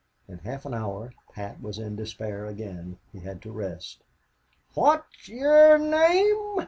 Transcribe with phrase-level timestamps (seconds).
[0.27, 2.97] In half an hour Pat was in despair again.
[3.11, 4.01] He had to rest.
[4.73, 6.59] "Phwat's ye're name?"